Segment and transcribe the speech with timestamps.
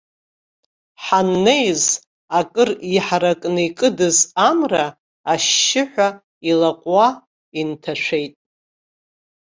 [1.03, 1.83] Ҳаннеиз
[2.39, 4.85] акыр иҳаракны икыдыз амра,
[5.31, 6.09] ашьшьыҳәа
[6.49, 7.07] илаҟәуа,
[7.59, 8.33] инҭашәеит.